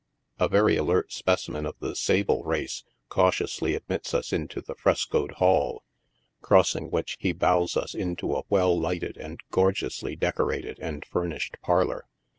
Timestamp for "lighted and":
8.79-9.39